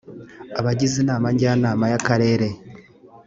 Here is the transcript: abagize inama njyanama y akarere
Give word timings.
abagize 0.59 0.95
inama 1.03 1.27
njyanama 1.33 1.85
y 1.91 1.95
akarere 1.99 2.47